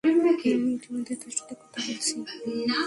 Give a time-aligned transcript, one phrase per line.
[0.03, 2.13] আমি ইতিমধ্যে তার সাথে কথা বলছি।